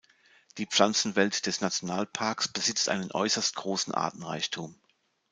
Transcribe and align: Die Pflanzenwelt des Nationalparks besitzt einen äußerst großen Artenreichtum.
Die 0.57 0.65
Pflanzenwelt 0.65 1.45
des 1.45 1.61
Nationalparks 1.61 2.47
besitzt 2.47 2.89
einen 2.89 3.11
äußerst 3.11 3.53
großen 3.55 3.93
Artenreichtum. 3.93 4.73